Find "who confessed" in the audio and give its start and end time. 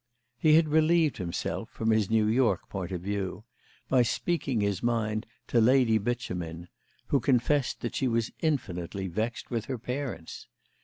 7.09-7.81